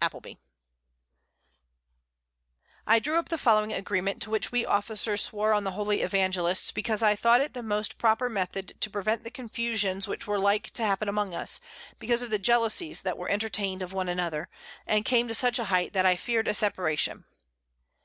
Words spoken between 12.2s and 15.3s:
of the Jealousies that were entertain'd of one another, and came